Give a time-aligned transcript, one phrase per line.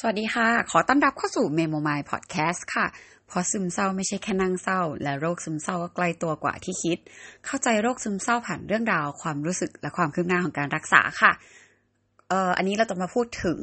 [0.00, 2.86] สวัสดีค่ะ ขอต้อนรับเข้าสู่ Memo My Podcast ค่ะ
[3.26, 6.98] เพราะซึมเศร้าไม่ใช่แค่นั่งเศร้า และโรคซึมเศร้าก็ใกล้ตัวกว่าที่คิด
[7.46, 11.32] เข้าใจโรคซึมเศร้าผ่านเรื่องราว ความรู้สึกและความคืบหน้าของการรักษาค่ะ
[12.28, 13.60] เอ่อ อันนี้เราจะมาพูดถึง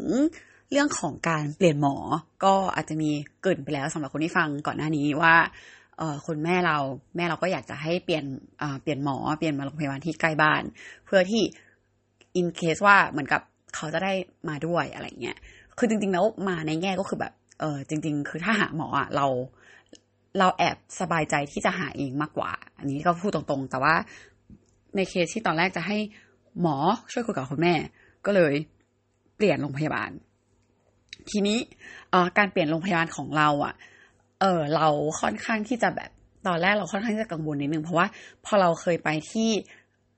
[0.71, 1.95] เรื่องของการเปลี่ยนหมอ
[2.43, 3.11] ก็อาจจะมี
[3.43, 5.35] เกินไปแล้วสำหรับคนที่ฟังก่อนหน้านี้ว่า
[5.97, 6.77] เอ่อคนแม่เรา
[7.15, 8.25] แม่เราก็อยากจะให้เปลี่ยน
[8.61, 10.63] อ่าเปลี่ยนหมอเปลี่ยนมาโรงพยาบาลที่ใกล้บ้าน
[11.05, 11.43] เพื่อที่
[12.39, 13.41] in case ว่าเหมือนกับ
[13.75, 14.13] เขาจะได้
[14.49, 15.37] มาด้วยอะไรเงี้ย
[15.77, 19.27] คือจริง ๆ แล้วมาในแง่ก็คือแบบ เออจริง ๆ คือถ้าหาหมออะเรา
[20.39, 23.95] เราแอบสบายใจที่จะหาเองมากกว่า อันนี้ก็พูดตรงๆ แต่ว่า
[24.95, 25.97] ในเคสที่ตอนแรกจะให้
[26.61, 26.75] หมอ
[27.11, 27.73] ช่วยคุยกับคุณแม่
[28.25, 28.53] ก็เลย
[29.35, 30.11] เปลี่ยนโรงพยาบาล
[31.29, 31.57] ทีนี้
[32.11, 33.73] เอ่อการเปลี่ยนโรงพยาบาลของเราอะ
[34.41, 34.87] เออเรา
[35.21, 36.09] ค่อนข้างที่จะแบบ
[36.47, 38.07] ตอนแรกเราค่อนข้างที่จะกังวลนิดนึงเพราะว่า
[38.45, 39.49] พอเราเคยไปที่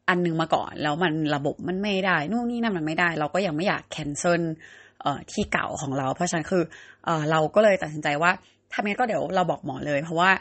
[0.09, 4.41] อันนึงมาก่อน แล้วมันระบบมันไม่ได้นู่นนี่นั่นมันไม่ได้ เราก็ยังไม่อยากแคนเซิล
[5.31, 6.63] ที่เก่าของเรา เพราะฉะนั้นคือ
[7.05, 8.31] เออเราก็เลยตัดสินใจว่า
[8.71, 10.31] ถ้าไม่งั้นก็เดี๋ยวเราบอกหมอเลย เพราะว่า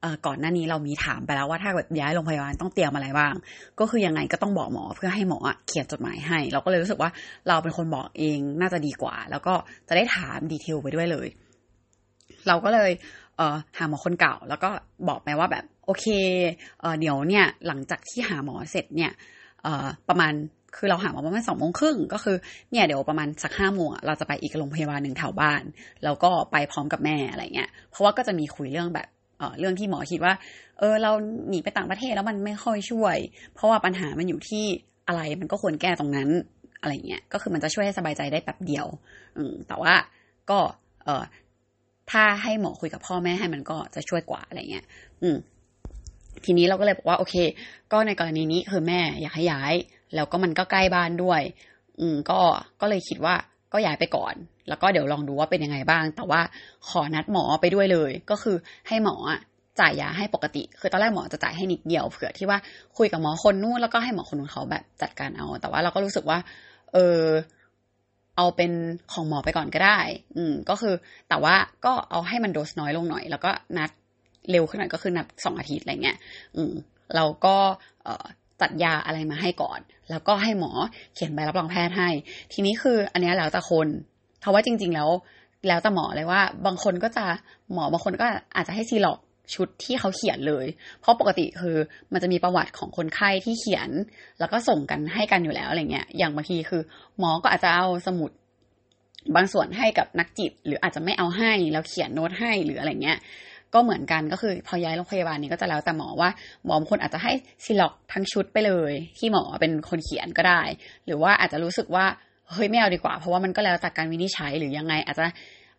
[0.00, 3.34] เออก่อนหน้านี้เรามีถามไปแล้วว่าถ้าแบบย้ายโรงพยาบาลต้องเตรียมอะไรบ้าง
[3.80, 7.10] ก็คือยังไงก็ต้องบอกหมอเพื่อให้หมออะเขียนจดหมายให้ เราก็เลยรู้สึกว่า
[7.48, 9.54] เราเป็นคนบอกเองน่าจะดีกว่า แล้วก็
[9.88, 11.28] จะได้ถามดีเทลไปด้วยเลย
[12.48, 12.90] เราก็เลย
[13.36, 14.70] เอ่อหาหมอคนเก่า แล้วก็
[15.08, 16.06] บอกไปว่าแบบโอเค
[16.80, 19.12] เอ่อเดี๋ยวเนี่ยหลังจากที่หาหมอเสร็จเนี่ย
[19.62, 20.32] เอ่อประมาณ
[20.76, 22.36] คือเราหามอประมาณสองโมงครึ่งก็คือ
[22.70, 25.62] เนี่ยเดี๋ยวประมาณสักห้าโมงเราจะไปอีกโรงพยาบาลหนึ่งแถวบ้าน
[26.04, 29.06] แล้วก็ไปพร้อมกับแม่อะไรเงี้ย เพราะว่าก็จะมีคุยเรื่องแบบ
[29.38, 30.34] เออเรื่องที่หมอคิดว่า
[30.78, 31.10] เออเรา
[31.48, 33.16] หนีไปต่างประเทศแล้วมันไม่ค่อยช่วย
[33.54, 34.64] เพราะว่าปัญหามันอยู่ที่
[35.08, 36.28] อะไรมันก็ควรแก้ตรงนั้น
[36.80, 38.86] อะไรเงี้ย ก็คือมันจะช่วยให้สบายใจได้แป๊บเดียว
[39.36, 39.94] อืมแต่ว่า
[40.50, 40.58] ก็
[41.04, 41.24] เออ
[42.10, 44.84] ถ้าให้หมอคุยกับพ่อแม่ให้มันก็จะช่วยกว่าอะไรเงี้ย
[45.22, 45.36] อืม
[46.44, 47.34] ทีนี้เราก็เลยบอกว่าโอเค
[47.92, 49.74] ก็ในกรณีนี้คือแม่อยากให้ย้าย
[50.14, 51.40] แล้วก็มันก็ใกล้บ้านด้วย
[52.00, 52.40] อืมก็
[52.80, 53.34] ก็เลยคิดว่า
[53.72, 54.34] ก็ย้ายไปก่อน
[54.68, 56.40] แล้วก็เดี๋ยวลองดูว่าเป็นยังไงบ้าง แต่ว่า
[56.88, 58.56] ขอนัดหมอไปด้วยเลย ก็คือ
[58.88, 59.16] ให้หมอ
[59.80, 62.58] จ่ายยาให้ปกติ คือตอนแรกหมอจะจ่ายให้นิดเดียวเผื่อที่ว่า
[62.98, 66.38] คุยกับหมอคนนู้นแล้วก็ให้หมอคนนู้นเขาแบบจัดการเอา แต่ว่าเราก็รู้สึกว่า
[66.92, 67.20] เออ
[68.36, 68.72] เอาเป็น
[69.12, 69.98] ของหมอไปก่อนก็ได้
[70.36, 70.94] อืม ก็คือ
[71.28, 71.54] แต่ว่า
[71.84, 73.90] ก็เอาให้มันโดสน้อยลงหน่อย แล้วก็นัด
[74.50, 76.16] เร็วขึ้นหน่อยก็คือนัดสองอาทิตย์อะไรเงี้ย
[76.56, 76.72] อืม
[77.16, 77.56] เราก็
[78.04, 78.26] เออ
[78.60, 80.72] จัดยาอะไรมาให้ก่อน แล้วก็ให้หมอ
[81.14, 82.08] เขียนใบรับรองแพทย์ให้
[82.52, 83.88] ทีนี้คืออันนี้แล้วแต่คน
[84.40, 85.08] เพราะว่าจริง ๆ แล้ว
[85.68, 87.24] แล้วแต่หมอเลยว่า บางคนก็จะ
[87.72, 88.26] หมอบางคนก็
[88.56, 89.18] อาจจะให้ซีล็อก
[89.54, 90.66] ชุดที่เขาเขียนเลย
[91.00, 91.76] เพราะปกติคือ
[92.12, 93.90] มันจะมีประวัติของคนไข้ที่เขียน
[94.38, 96.82] แล้วก็ส่งกันให้กันอยู่แล้วอะไรเงี้ย อย่างบางทีคือ
[97.18, 98.30] หมอก็อาจจะเอาสมุด
[99.36, 103.18] บางส่วนให้กับนักจิต หรืออาจจะไม่เอาให้แล้วเขียนโน้ตให้หรืออะไรเงี้ย
[103.74, 106.30] ก็เหมือนกันก็คือพอย้ายโรงพยาบาลนี้ก็จะแล้วแต่หมอว่า
[106.64, 107.32] หมอบางคนอาจจะให้
[107.64, 110.62] ซีล็อกทั้งชุดไปเลย ที่หมอเป็นคนเขียนก็ได้
[111.06, 112.04] หรือว่าอาจจะรู้สึกว่า
[112.52, 115.26] เฮ้ยไม่เอาดีกว่า เพราะว่ามันก็แล้วแต่การวินิจฉัยหรือยังไง อาจจะ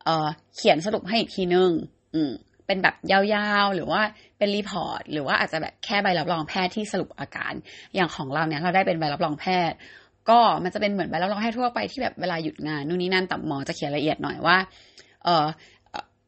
[0.06, 1.70] เอ่อเขียนสรุปให้อีกทีนึง
[2.14, 2.32] อืม
[2.68, 3.22] เป็นแบบยา
[3.64, 4.02] วๆ หรือว่า
[4.38, 7.54] เป็น report หรือว่าอาจจะแบบแค่ใบรับรองแพทย์ที่สรุปอาการ
[7.96, 9.78] อย่างของเราเนี่ยเราได้เป็นใบรับรองแพทย์
[10.30, 14.58] ก็มันจะเป็นเหมือนใบรับรองแพทย์ทั่วไปที่แบบเวลาหยุดงานนู่นนี่นั่นแต่หมอจะเขียนละเอียดหน่อยว่า
[15.24, 15.46] เออ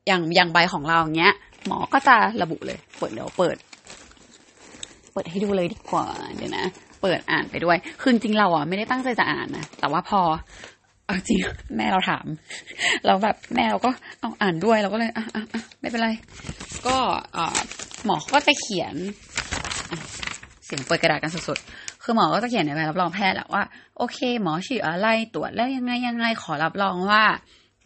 [0.08, 1.34] อย่างอย่างใบของเราเนี้ย
[1.66, 3.58] หมอก็จะระบุเลยเปิดเดี๋ยวเปิด
[5.14, 6.08] เปิดให้ดูเลยดีกว่า
[6.38, 6.66] เดี๋ยวนะ
[7.02, 10.22] เปิดอ่านไปด้วย คือจริงเราอะไม่ได้ตั้งใจจะอ่านนะ แต่ว่าพอ
[11.06, 11.40] เอาจริง
[11.78, 12.26] แม่เราถาม
[13.06, 16.10] เราแบบแม่เราก็เอาอ่านด้วยเราก็เลยอะอะอะไม่เป็นไร
[16.88, 16.98] ก็
[17.36, 17.58] อ่า
[18.06, 18.96] หมอก็จะเขียน
[20.66, 23.64] เสียงเปิดกระดาษกันสดๆคือหมอก็จะเขียนในใบรับรองแพทย์แหละว่า
[23.98, 27.24] โอเค หมอชื่ออะไรตรวจแล้วยังไงยังไงขอรับรองว่า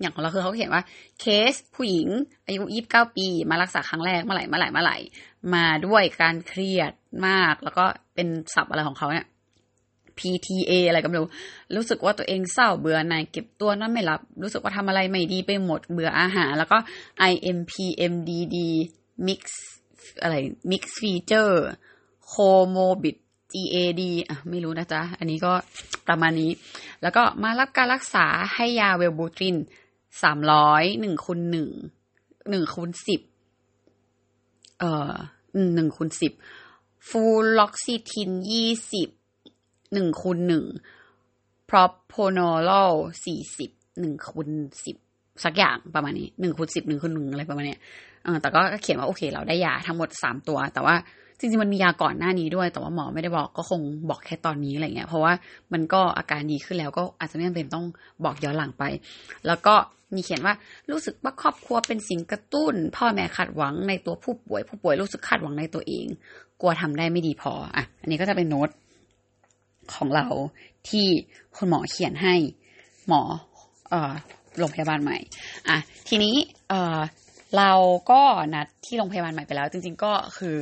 [0.02, 0.84] อย่างของเราคือเขาเขียนว่า
[1.20, 2.08] เคสผู้หญิง
[2.46, 4.98] อายุยี่สิบเก้าปี มารักษาครั้งแรกเมื่อไหร่เมื่อไหร่เมื่อไหร่
[5.56, 6.92] มาด้วยการเครียด
[7.28, 7.86] มาก แล้วก็
[8.16, 9.28] เป็นศัพท์อะไรของเขาเนี่ย
[10.18, 11.30] PTA อะไรก็ไม่รู้
[11.76, 16.78] รู้สึกว่าตัวเองเศร้าเบื่อหน่ายเก็บตัวนอนไม่หลับ รู้สึกว่าทำอะไรไม่ดีไปหมดเบื่ออาหาร แล้วก็
[17.32, 18.58] IMPMDD
[19.28, 19.42] mix
[20.22, 20.36] อะไร
[20.72, 21.56] mix feature
[22.32, 23.18] comorbid
[23.54, 25.54] GAD อะไม่รู้นะจ๊ะ อันนี้ก็
[26.08, 26.52] ประมาณนี้
[27.02, 28.26] แล้วก็มารับการรักษา
[28.56, 29.56] ให้ยาเวลบูตริน
[30.22, 31.70] สามร้อยหนึ่งคูณหนึ่ง
[32.50, 33.22] หนึ่งคูณสิบ
[34.80, 35.14] เอ่อ
[35.76, 36.34] หนึ่งคูณสิบ
[37.10, 37.24] ฟู
[37.60, 39.10] ล็อกซิทินยี่สิบ
[39.94, 40.66] หนึ่งคูณหนึ่ง
[41.70, 42.72] พรอพโพโนโล
[43.26, 44.50] สี่สิบหนึ่งคูณ
[44.86, 44.96] สิบ
[45.44, 47.80] สักอย่างประมาณนี้หนึ่งคูณสิบหนึ่งคูณหนึ่งอะไรประมาณเนี้ย
[48.24, 50.96] เออแต่ก็เขียนว่าโอเค เราได้ยาทั้งหมดสามตัว แต่ว่า
[51.42, 55.34] จริงๆมันมียาก่อนหน้านี้ด้วย แต่ว่าหมอไม่ได้บอกก็คงบอกแค่ตอนนี้อะไรเงี้ย เพราะว่า
[55.74, 57.86] มันก็อาการดีขึ้นแล้วก็อาจจะไม่จำเป็นต้อง
[58.26, 58.84] บอกย้อนหลังไป
[59.48, 59.76] แล้วก็
[60.16, 60.54] มีเขียนว่า
[60.92, 66.06] รู้สึกว่าครอบครัวเป็นสิ่งกระตุ้น พ่อแม่คาดหวังในตัวผู้ป่วย ผู้ป่วยรู้สึกคาดหวังในตัวเอง
[66.62, 68.70] กลัวทำได้ไม่ดีพออะอันนี้ก็จะเป็นโน้ต
[69.96, 70.28] ของเรา
[70.90, 71.08] ที่
[71.58, 72.36] คุณหมอเขียนให้
[73.08, 73.22] หมอ
[73.90, 74.14] เอ่อ
[74.58, 75.18] โรงพยาบาลใหม่
[75.70, 75.78] อะ
[76.08, 76.36] ทีนี้
[76.70, 77.00] เออ
[77.58, 77.72] เรา
[78.12, 78.22] ก็
[78.54, 80.56] นัดที่โรงพยาบาลใหม่ไปแล้ว จริง ๆ ก็คือ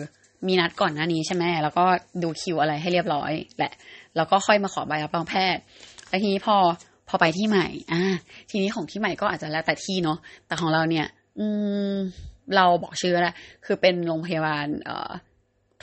[0.48, 1.86] มีนัดก่อนหน้านี้ใช่ไหมแล้วก็
[2.24, 3.74] ดูคิวอะไรให้เรียบร้อยแหละ
[4.16, 5.62] แล้วก็ค่อยมาขอใบรับรองแพทย์
[6.10, 6.58] แล้วทีนี้พอ
[7.10, 8.02] พอไปที่ใหม่ อ่า
[8.50, 11.08] ทีนี้ของที่ใหม่ก็อาจจะแล้วแต่ที่เนาะแต่ของเราเนี่ย
[11.40, 11.46] อื
[11.94, 11.96] ม
[12.56, 15.12] เราบอกชื่อแล้วคือเป็นโรงพยาบาล เอ่อ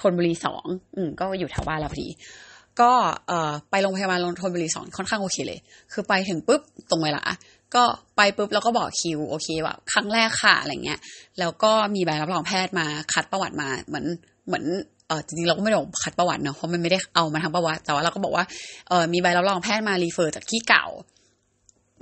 [0.01, 0.65] ธนบุรีสอง
[0.97, 2.09] อืม ก็อยู่แถวบ้านเราพอดี
[2.81, 2.93] ก็
[3.29, 5.61] เอ่อไปโรงพยาบาลธนบุรีสองค่อนข้างโอเคเลย
[5.93, 6.61] คือไปถึงปุ๊บ
[6.91, 7.23] ตรงเวลา
[7.75, 7.85] ก็
[8.17, 11.01] ไปปุ๊บแล้วก็บอกคิวโอเคแบบครั้งแรกค่ะอะไรเงี้ย
[11.39, 14.07] แล้วก็มีใบรับรองแพทย์มาคัดประวัติมาเหมือน
[14.47, 14.65] เหมือน
[15.09, 18.45] เออจริงๆเราก็ไม่ได้คัดประวัติเนาะเพราะมันไม่ได้เอามาทางประวัติ แต่ว่าเราก็บอกว่า
[18.89, 20.87] เออมีใบรับรองแพทย์มา refer จากที่เก่า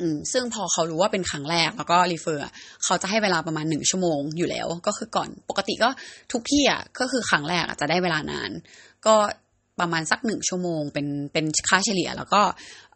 [0.00, 2.42] อืม ซึ่งพอเขารู้ว่าเป็นครั้งแรกแล้วก็ refer
[2.84, 5.88] เขาจะให้เวลาประมาณหนึ่งชั่วโมงอยู่แล้ว ก็คือก่อนปกติก็
[6.32, 8.50] ทุกที่อะก็คือครั้งแรกอาจจะได้เวลานาน
[9.06, 9.14] ก็
[9.80, 12.42] ประมาณสักหนึ่งชั่วโมง เป็นเป็นค่าเฉลี่ย แล้วก็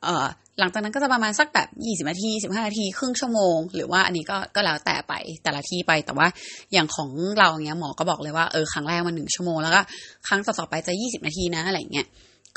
[0.04, 0.26] เออ
[0.58, 5.12] หลังจากนั้นก็จะประมาณสักแบบยี่สิบนาทีสิบห้านาทีครึ่งชั่วโมง หรือว่าอันนี้ก็ก็แล้วแต่ไป
[5.42, 6.26] แต่ละที่ไปแต่ว่า
[6.72, 9.80] อย่างของเราเนี้ยหมอก็บอกเลยว่าเออครั้งแรกมันหนึ่งชั่วโมงแล้วก็
[10.28, 12.06] ครั้งต่อๆไปจะยี่สิบนาทีนะอะไรเงี้ย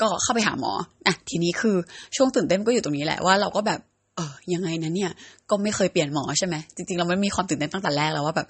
[0.00, 0.72] ก็เข้าไปหาหมอ
[1.06, 1.76] อะทีนี้คือ
[2.16, 3.80] ช่วงตื่นเต้นก็อยู่ตรงนี้แหละว่าเราก็แบบ
[4.16, 5.10] เออยังไงนะเนี่ย
[5.50, 8.48] ก็ไม่เคยเปลี่ยนหมอใช่ไหมจริงๆเราไม่มีความตื่นเต้นตั้งแต่แรกแล้วว่าแบบ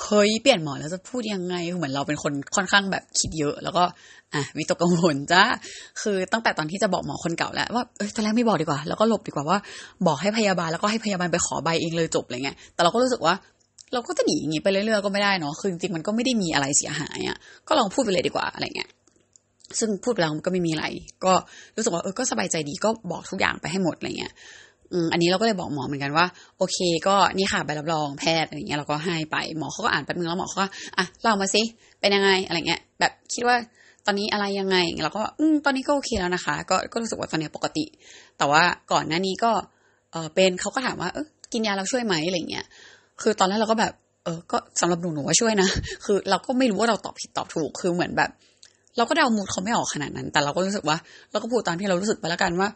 [0.00, 3.84] เฮ้ยเปลี่ยนหมอแล้วจะพูดยังไงเหมือนเราเป็นคนค่อนข้างแบบคิดเยอะ แล้วก็
[4.34, 5.42] อะวิตกกังวลจ้า
[6.02, 9.58] คือตั้งแต่ตอนที่จะบอกหมอคนเก่าแล้วว่าเอ้ยตอนแรกไม่บอกดีกว่า แล้วก็หลบดีกว่าว่า
[10.06, 13.34] บอกให้พยาบาลแล้วก็ให้พยาบาลไปขอใบเองเลยจบอะไรเงี้ยแต่เราก็รู้สึกว่า
[13.92, 17.36] เราก็จะหนีอย่างงี้ไปเรื่อยๆก็ไม่ได้เนาะคือจริงๆมันก็ไม่ได้มีอะไรเสียหายอะ
[17.68, 18.90] ก็ลองพูดไปเลยดีกว่าอะไรเงี้ย
[19.78, 20.86] ซึ่งพูดไปแล้วมันก็ไม่มีอะไร
[21.24, 21.32] ก็
[21.76, 24.32] รู้สึกว่าเออก็สบายใจดีก็บอกทุกอย่างไปให้หมดอะไรเงี้ย
[25.12, 26.26] อันนี้เราก็เลยบอกหมอเหมือนกันว่า
[26.58, 30.66] โอเค ก็นี่ค่ะใบรับรองแพทย์อะไรเงี้ยเราก็ให้ไปหมอเขาก็อ่านแป๊บนึงแล้วหมอเขาก็
[30.98, 31.62] อะเล่ามาสิ
[32.00, 33.56] เป็นยังไงอะไรเงี้ยแบบคิดว่า
[34.06, 37.84] ตอนนี้อะไรยังไงเราก็อืมตอนนี้ก็โอเคแล้วนะคะ ก็ก็รู้สึกว่าตอนนี้ปกติ
[38.38, 38.62] แต่ว่า
[38.92, 39.52] ก่อนหน้านี้ก็
[40.12, 42.64] เออเป็นเขาก็ถามว่าเออกินยาเราช่วยไหมอะไรเงี้ย
[43.22, 43.92] คือตอนแรกเราก็แบบ
[44.24, 45.68] เออก็สำหรับหนูหนูว่าช่วยนะ
[46.04, 48.30] คือเราก็ไม่รู้ว่าเราตอบผิดตอบถูกคือเหมือนแบบ
[48.96, 50.96] เราก็เดามูดเขาไม่ออกขนาดนั้น แต่เราก็รู้สึกว่า
[51.30, 52.68] เราก็พูดตามที่เรารู้สึกไปแล้วกันว่า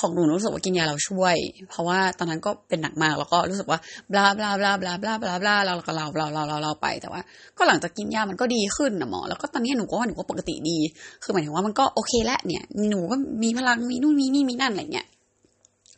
[0.00, 1.36] ของหนูรู้สึกว่ากินยาเราช่วย
[1.70, 3.78] เพราะว่าตอนนั้นก็เป็นหนักมากแล้วก็รู้สึกว่า
[4.12, 7.20] บลาบลาบลาบลาบลาบลาบลาเราก็เราเราเราเราเราไปแต่ว่า
[7.58, 10.78] ก็หลังจากกินยามันก็ดีขึ้นนะหมอแล้วก็ตอนนี้หนูก็ว่าหนูก็ปกติดี
[11.22, 15.06] คือหมายถึงว่ามันก็โอเคแล้วเนี่ย หนูก็มีพลังมีนู่นมีนี่มีนั่นอะไรเงี้ย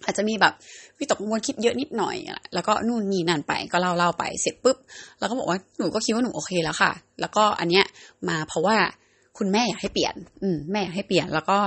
[0.04, 0.52] อาจจะมีแบบ
[0.98, 2.16] วิตกกังวลคิดเยอะนิดหน่อย
[2.54, 4.76] แล้วก็นู่นนี่นั่นไปก็เล่าเล่าไปเสร็จปุ๊บ
[5.18, 7.84] แล้วก็บอกว่าหนูก็คิดว่าหนูโอเคแล้วค่ะ แล้วก็อันเนี้ย
[8.28, 8.76] มาเพราะว่า
[9.38, 11.58] คุณแม่อยากให้เปลี่ยน อืมแม่อยากให้เปลี่ยนแล้วก็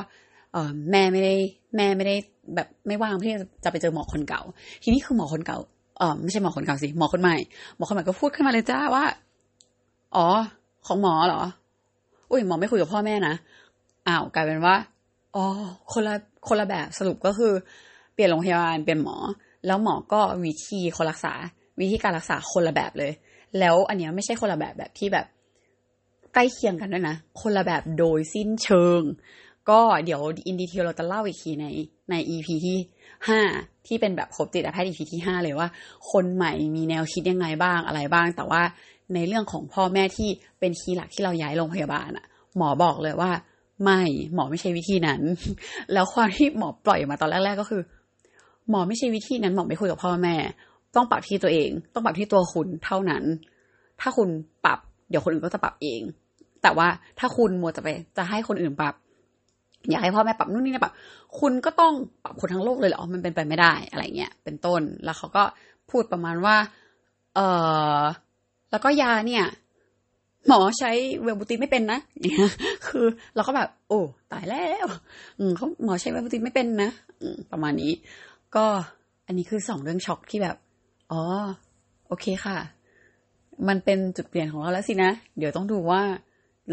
[0.91, 1.35] แม่ไม่ได้
[1.75, 2.15] แม่ไม่ได้
[2.55, 3.31] แบบไม่ว่างที่
[3.63, 4.41] จะไปเจอหมอคนเก่า
[4.83, 5.59] ทีนี้คือหมอคนเก่า
[5.97, 7.35] เออไม่ใช่หมอคนเก่าสิหมอคนใหม่
[7.75, 9.05] หมอคนใหม่ก็พูดขึ้นมาเลยจ้าว่า
[10.15, 10.27] อ๋อ
[10.87, 11.43] ของหมอเหรอ
[12.31, 13.35] อุ้ยหมอไม่คุยกับพ่อแม่นะ
[14.07, 14.75] อ้าวกลายเป็นว่า
[15.35, 15.45] อ๋อ
[15.93, 16.15] คนละ
[16.47, 17.53] คนละแบบสรุปก็คือ
[18.13, 19.15] เปลี่ยนโรงพยาบาลเปลี่ยนหมอ
[19.65, 21.33] แล้วหมอก็วิธีคนรักษา
[21.79, 23.11] วิธีการรักษาคนละแบบเลย
[23.59, 25.25] แล้วอันเนี้ยไม่ใช่คนละแบบแบบที่แบบ
[26.33, 29.01] ใกล้เคียงกันด้วยนะ คนละแบบโดยสิ้นเชิง
[29.69, 31.65] ก็เดี๋ยวอินดีเทลเราจะเล่าอีกทีใน
[32.11, 32.77] ใน EP ที่
[33.27, 33.41] ห้า
[33.87, 35.67] ที่เป็นแบบครบจิตแพทย์ EP ที่ห้าเลยว่า
[36.11, 38.61] คนใหม่มีแนวคิดยังไงบ้างอะไรบ้าง แต่ว่า
[39.13, 40.29] ในเรื่องของพ่อแม่ที่
[40.59, 42.25] เป็นคีย์หลักที่เราย้ายโรงพยาบาลอะ
[42.57, 43.31] หมอบอกเลยว่า
[43.83, 44.01] ไม่
[44.33, 45.21] หมอไม่ใช่วิธีนั้น
[45.93, 47.81] แล้วความที่หมอปล่อยมาตอนแรก ๆ ก็คือ
[48.69, 50.35] หมอไม่ใช่วิธีนั้นหมอไม่คุยกับพ่อแม่
[50.95, 53.23] ต้องปรับที่ตัวเอง ต้องปรับที่ตัวคุณเท่านั้น
[54.01, 54.29] ถ้าคุณ
[54.65, 56.01] ปรับ เดี๋ยวคนอื่นก็จะปรับเอง
[56.61, 56.87] แต่ว่า
[57.19, 58.93] ถ้าคุณมัวจะไปจะให้คนอื่นปรับ
[59.89, 60.93] อยากให้พ่อแม่ปรับนู่นนี่นะปรับ
[61.39, 65.43] คุณก็ต้องปรับคนทั้งโลกเลยเหรอมันเป็นไปไม่ได้อะไรเงี้ยเป็นต้นแล้วเขาก็
[65.89, 66.55] พูดประมาณว่า
[67.35, 67.39] เอ
[67.99, 68.01] อ
[68.71, 69.45] แล้วก็ยาเนี่ย
[70.47, 71.99] หมอใช้เวลบูตินไม่เป็นนะ
[72.87, 73.99] คือเราก็แบบ โอ้
[74.31, 74.85] ตายแล้ว
[75.57, 76.89] เขาหมอใช้เวลบูตินไม่เป็นนะ
[77.51, 77.91] ประมาณนี้
[78.55, 78.65] ก็
[79.27, 80.55] อันนี้คือสองเรื่องช็อกที่แบบ
[81.11, 81.21] อ๋อ
[82.07, 82.57] โอเคค่ะ
[83.67, 86.01] มันเป็นจุดเปลี่ยนของเราแล้วสินะ เดี๋ยวต้องดูว่า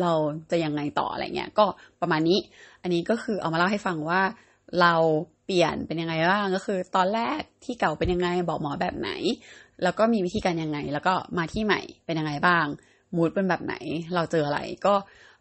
[0.02, 0.12] เรา
[0.50, 1.66] จะยังไงต่ออะไรเงี้ย ก็
[2.00, 2.38] ประมาณนี้
[2.82, 4.20] อันนี้ก็คือเอามาเล่าให้ฟังว่า
[4.80, 4.94] เรา
[5.44, 9.10] เปลี่ยนเป็นยังไงบ้างก็คือ ตอนแรกที่เก่าเป็นยังไงบอกหมอแบบไหน
[9.82, 12.66] แล้วก็มีวิธีการยังไง แล้วก็มาที่ใหม่เป็นยังไงบ้าง
[13.14, 13.74] มูดเป็นแบบไหน
[14.14, 14.94] เราเจออะไรก็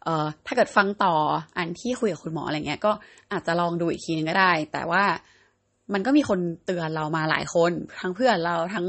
[0.04, 1.14] เอ่อถ้าเกิดฟังต่อ
[1.58, 2.92] อันที่คุยกับคุณหมออะไรเงี้ย ก็
[3.32, 5.04] อาจจะลองดูอีกทีนึงก็ได้ แต่ว่า
[5.92, 8.86] มันก็มีคนเตือนเรามาหลายคน ทั้งเพื่อนเราทั้ง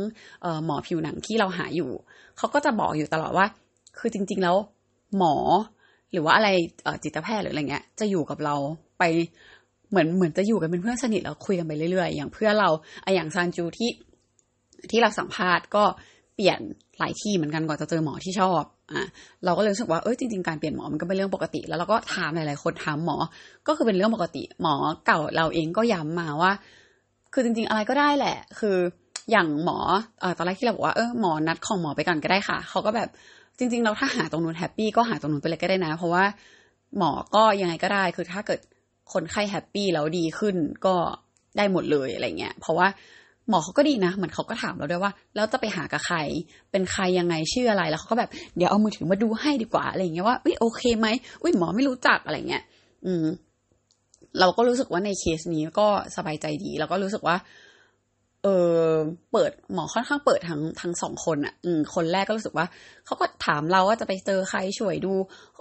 [0.65, 1.91] หมอผิวหนังที่เราหาอยู่
[2.37, 3.45] เขาก็จะบอกอยู่ตลอดว่า
[3.97, 4.55] คือจริง ๆ แล้ว
[5.17, 5.35] หมอ
[6.11, 6.49] หรือว่าอะไร
[7.03, 8.55] จิตแพทย์หรืออะไรเงี้ย จะอยู่กับเรา
[8.99, 9.03] ไป
[9.89, 12.69] เหมือนเหมือนจะอยู่กันเป็นเพื่อนสนิทแล้วคุยกันไปเรื่อยๆ อย่างเพื่อเรา
[13.03, 13.91] ไออย่างซานจูที่
[14.91, 15.83] ที่เราสัมภาษณ์ก็
[16.35, 16.59] เปลี่ยน
[16.99, 19.07] หลายที่เหมือนกันกว่าจะเจอหมอที่ชอบอะ
[19.45, 23.17] เราก็เลยรู้สึกว่าเอ้ยจริงๆการเปลี่ยนหมอมันก็เป็นเรื่องปกติ แล้วเราก็ถามหลายๆคนถามหมอ
[23.67, 24.75] ก็คือเป็นเรื่องปกติ หมอ
[25.05, 26.51] เก่าเราเองก็ย้ำมาว่า
[27.33, 28.77] คือจริง ๆ อะไรก็ได้แหละ คือ
[29.31, 29.77] อย่างหมอ
[30.23, 33.09] อตอนแรกที่เราบอกว่าเออหมอนัดของหมอไปก่อนก็ได้ค่ะเขาก็แบบ
[33.59, 36.23] จริง ๆ เราถ้าหาตรงนู้น happy ก็หาตรงนู้นไปเลยก็ได้นะ เพราะว่า
[36.97, 38.59] หมอก็ยังไงก็ได้ คือถ้าเกิด
[39.13, 40.95] คนไข้ happy แล้วดีขึ้นก็
[41.57, 42.87] ได้หมดเลยอะไรเงี้ย เพราะว่า
[43.49, 46.17] หมอเขาก็ดีนะ เหมือนเขาก็ถามเราด้วยว่า แล้วจะไปหากับใคร
[46.71, 51.07] เป็นใครยังไงชื่ออะไร แล้วเขาก็แบบ เดี๋ยวเอามือถือมาดูให้ดีกว่าอะไรเงี้ยว่า อุ้ยโอเคไหม
[51.41, 52.63] อุ้ยหมอไม่รู้จักอะไรเงี้ย
[53.05, 53.25] อืม
[54.39, 55.87] เราก็รู้สึกว่าในเคสนี้ก็
[56.17, 57.35] สบายใจดี แล้วก็รู้สึกว่า
[58.43, 58.47] เอ
[58.83, 58.93] อ
[59.31, 62.65] เปิดหมอค่อนข้างเปิดทั้งทั้งสองคนอะ อืมคนแรกก็รู้สึกว่า
[63.05, 65.13] เขาก็ถามเราว่าจะไปเจอใครช่วยดู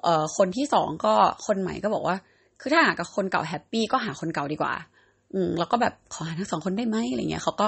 [0.03, 1.15] เอ่อคนที่สองก็
[1.47, 2.17] คนใหม่ก็บอกว่า
[2.61, 4.75] คือถ้าหากับคนเก่าแฮปปี้ก็หาคนเก่าดีกว่า
[5.35, 7.67] อืมแล้วก็แบบขอหาทั้งสองคนได้ไหมอะไรเงี้ยเขาก็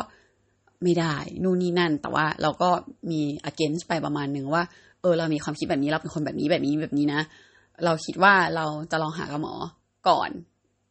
[0.83, 2.71] ไม่ได้ นู่นนี่นั่น แต่ว่าเราก็
[3.11, 4.62] มี against ไปประมาณหนึ่งว่า
[5.00, 7.21] เออ เรามีความคิดแบบนี้เราเป็นคนแบบนี้แบบนี้แบบนี้นะ
[7.85, 9.55] เราคิดว่าเราจะลองหากับหมอ
[10.09, 10.31] ก่อน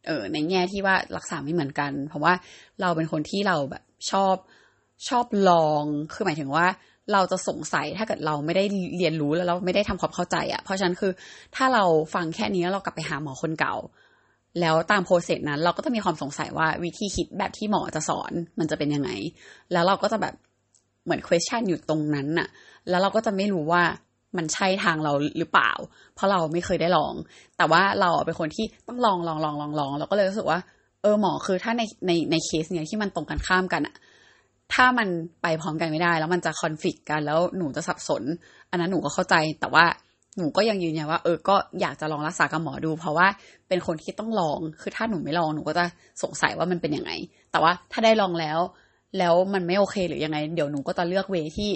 [0.09, 2.33] เออในแง่ที่ว่ารักษาไม่เหมือนกัน เพราะว่า
[2.81, 4.35] เราเป็นคนที่เราแบบชอบ
[5.07, 6.65] ชอบลองคือหมายถึงว่า
[7.13, 8.63] เราจะสงสัยถ้าเกิดเราไม่ได้
[8.97, 11.11] เรียนรู้แล้วเราไม่ได้ทำความเข้าใจอะ่ะ เพราะฉะนั้นคือ
[11.55, 13.75] ถ้าเราฟังแค่นี้แล้วเรากลับไปหาหมอคนเก่า
[14.59, 19.09] แล้วตามโปรเซสนั้น เราก็จะมีความสงสัยว่าวิธีคิดแบบที่หมอจะสอนมันจะเป็นยังไง
[19.73, 20.33] แล้วเราก็จะแบบ
[21.05, 22.47] เหมือน question อยู่ตรงนั้นน่ะ
[22.89, 23.83] แล้วเราก็จะไม่รู้ว่า
[24.38, 25.71] มันใช่ทางเราหรือเปล่า
[26.15, 27.13] เพราะเราไม่เคยได้ลอง
[27.57, 30.59] แต่ว่าเราเป็นคนที่ต้องลองลองลองลองลองเราก็เลยรู้สึกว่า
[31.01, 33.95] เออหมอคือถ้าในในในเคสเนี้ยที่มันตรงกันข้ามกันอะ
[34.74, 35.07] ถ้ามัน
[35.41, 38.24] ไปพร้อมกันไม่ได้ แล้วมันจะคอนฟ lict กันแล้วหนูจะสับสน
[38.71, 39.86] อันนั้นหนูก็เข้าใจแต่ว่า
[40.38, 43.27] หนูก็ยังยืนยันว่าเออก็อยากจะลองรักษากับหมอดู เพราะว่า
[43.67, 45.86] เป็นคนที่ต้องลองคือถ้าหนูไม่ลองหนูก็จะ
[46.24, 47.12] สงสัยว่ามันเป็นยังไง
[47.51, 48.59] แต่ว่าถ้าได้ลองแล้ว
[49.19, 51.71] แล้วมันไม่โอเคหรือยังไง เดี๋ยวหนูก็จะเลือกเวที่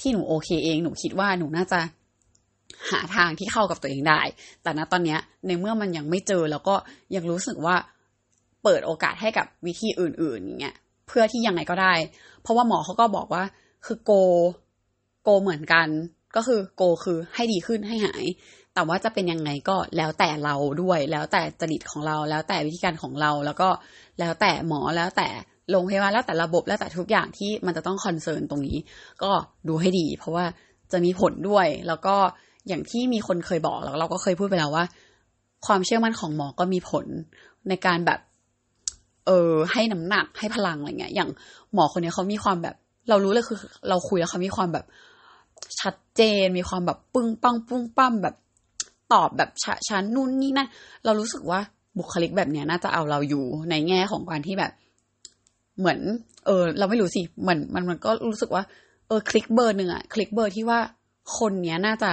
[0.00, 1.80] ที่หนูโอเคเอง หนูคิดว่าหนูน่าจะ
[2.90, 4.20] หาทางที่เข้ากับตัวเองได้
[4.62, 6.74] แต่ณตอนเนี้ยในเมื่อมันยังไม่เจอแล้วก็
[7.14, 7.76] ยังรู้สึกว่า
[8.62, 10.76] เปิดโอกาสให้กับวิธีอื่นๆอย่างเงี้ย
[11.08, 11.94] เพื่อที่ยังไงก็ได้
[12.42, 13.44] เพราะว่าหมอเขาก็บอกว่า
[13.86, 14.12] คือโก
[15.22, 15.88] โกเหมือนกัน
[16.36, 18.24] ก็คือโกคือให้ดีขึ้นให้หาย
[18.74, 23.68] แต่ว่าจะเป็นยังไงก็แล้วแต่เราด้วย แล้วแต่จริตของเรา แล้วแต่วิธีการของเรา แล้วก็
[24.20, 25.28] แล้วแต่หมอแล้วแต่
[25.70, 28.76] โรงพยาบาลแล้วแต่ระบบแล้วแต่ทุกอย่างที่มันจะต้องคอนเซิร์นตรงนี้
[29.22, 29.30] ก็
[29.68, 30.44] ดูให้ดี เพราะว่า
[30.92, 32.14] จะมีผลด้วย แล้วก็
[32.68, 34.84] อย่างที่มีคนเคยบอกแล้วเราก็เคยพูดไปแล้วว่า
[35.66, 37.06] ความเชื่อมั่นของหมอก็มีผล
[37.68, 38.20] ในการแบบ
[39.26, 41.30] เออให้น้ำหนักให้พลังอะไรเงี้ย อย่าง
[41.74, 42.76] หมอคนนี้เขามีความแบบ
[43.08, 43.58] เรารู้เลยคือ
[43.88, 44.84] เราคุยแล้วเขามีความแบบ
[45.80, 48.34] ชัดเจน มีความแบบปึ้งปังปุ้งปั้มแบบ
[49.12, 50.68] ตอบแบบชชันนู่นนี่นั่น
[51.04, 51.60] เรารู้สึกว่า
[51.98, 54.72] บุคลิกแบบเนี้ยน่าจะเอาเราอยู่ในแง่ของการที่แบบ
[55.80, 56.00] เหมือน
[56.46, 58.62] เออ เราไม่รู้สิเหมือนมันมันก็รู้สึกว่า
[59.06, 60.80] เออ คลิกเบอร์หนึ่งอะคลิกเบอร์ที่ว่า
[61.38, 62.10] คนเนี้ยน่าจะ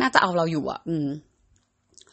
[0.00, 1.06] น่าจะเอาเราอยู่อะอืม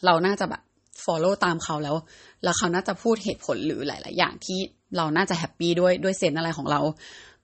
[0.06, 0.62] เราน่าจะแบบ
[1.04, 1.96] follow ตามเขาแล้ว
[2.44, 4.60] แล้วเขาน่าจะพูดเหตุผลหรือหลาย ๆ อย่างที่
[4.98, 6.80] เราน่าจะ happy ด้วยด้วย sense อะไรของเรา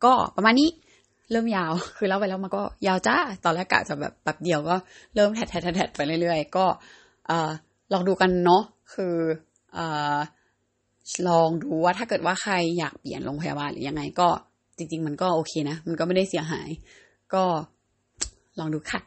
[0.03, 0.69] ก็ประมาณนี้
[1.31, 4.75] เริ่มยาว คือเล่าไปแล้วมันก็ยาวจ้า ตอนแรกกะจะแบบแบบเดียวก็
[5.15, 6.65] เริ่มแทดแทดแทดไปเรื่อย ๆ ก็
[7.27, 7.49] เออ
[7.93, 9.15] ลองดูกันเนาะ คือ
[9.73, 9.79] เอ
[10.15, 10.17] อ
[11.27, 14.29] ลองดูว่าถ้าเกิดว่าใครอยากเปลี่ยนโรงพยาบาลหรือยังไงก็
[14.77, 16.69] จริง ๆ มันก็โอเคนะ มันก็ไม่ได้เสียหาย
[17.33, 17.43] ก็
[18.59, 18.99] ลองดูค่ะ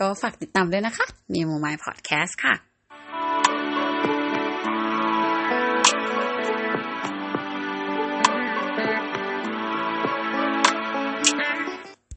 [0.00, 2.54] ก็ฝากติดตามด้วยนะคะ มีโมไมพอดแคสต์ค่ะ